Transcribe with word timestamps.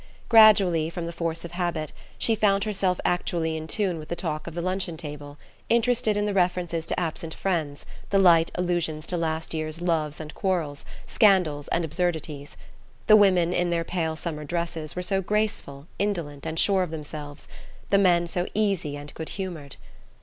Gradually, 0.29 0.89
from 0.89 1.05
the 1.05 1.13
force 1.13 1.45
of 1.45 1.51
habit, 1.51 1.91
she 2.17 2.33
found 2.33 2.63
herself 2.63 2.99
actually 3.05 3.55
in 3.55 3.67
tune 3.67 3.99
with 3.99 4.09
the 4.09 4.15
talk 4.15 4.47
of 4.47 4.55
the 4.55 4.61
luncheon 4.63 4.97
table, 4.97 5.37
interested 5.69 6.17
in 6.17 6.25
the 6.25 6.33
references 6.33 6.87
to 6.87 6.99
absent 6.99 7.35
friends, 7.35 7.85
the 8.09 8.17
light 8.17 8.49
allusions 8.55 9.05
to 9.05 9.15
last 9.15 9.53
year's 9.53 9.79
loves 9.79 10.19
and 10.19 10.33
quarrels, 10.33 10.85
scandals 11.05 11.67
and 11.67 11.85
absurdities. 11.85 12.57
The 13.05 13.15
women, 13.15 13.53
in 13.53 13.69
their 13.69 13.83
pale 13.83 14.15
summer 14.15 14.43
dresses, 14.43 14.95
were 14.95 15.03
so 15.03 15.21
graceful, 15.21 15.85
indolent 15.99 16.47
and 16.47 16.57
sure 16.57 16.81
of 16.81 16.89
themselves, 16.89 17.47
the 17.91 17.99
men 17.99 18.25
so 18.25 18.47
easy 18.55 18.97
and 18.97 19.13
good 19.13 19.29
humoured! 19.37 19.75